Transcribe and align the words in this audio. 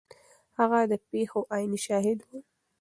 هغه 0.57 0.79
د 0.91 0.93
پیښو 1.09 1.39
عیني 1.53 1.79
شاهد 1.85 2.19
و. 2.23 2.29